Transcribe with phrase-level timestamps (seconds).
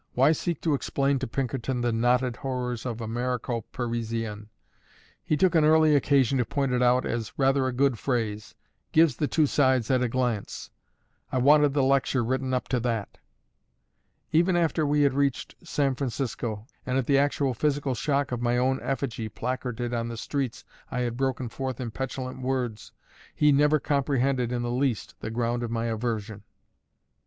[0.15, 4.49] why seek to explain to Pinkerton the knotted horrors of "Americo Parisienne"?
[5.23, 8.55] He took an early occasion to point it out as "rather a good phrase;
[8.91, 10.71] gives the two sides at a glance:
[11.31, 13.19] I wanted the lecture written up to that."
[14.31, 18.57] Even after we had reached San Francisco, and at the actual physical shock of my
[18.57, 22.91] own effigy placarded on the streets I had broken forth in petulant words,
[23.35, 26.41] he never comprehended in the least the ground of my aversion.